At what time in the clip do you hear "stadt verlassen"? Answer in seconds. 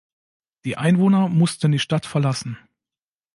1.77-2.57